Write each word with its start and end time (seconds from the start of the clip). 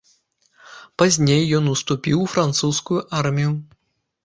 Пазней 1.01 1.43
ён 1.59 1.69
уступіў 1.75 2.17
у 2.25 2.27
французскую 2.33 2.99
армію. 3.21 3.51